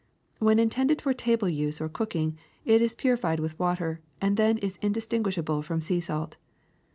[0.39, 4.79] When intended for table use or cooking, it is purified with water, and then is
[4.81, 6.37] undistinguishable from sea salt.